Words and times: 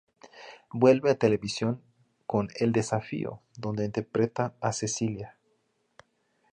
Vuelve 0.73 1.11
a 1.11 1.19
televisión 1.19 1.79
con 2.25 2.47
"El 2.55 2.71
desafío", 2.71 3.39
donde 3.55 3.85
interpreta 3.85 4.55
a 4.59 4.73
Cecilia. 4.73 5.37